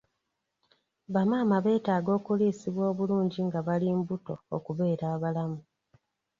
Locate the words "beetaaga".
1.65-2.11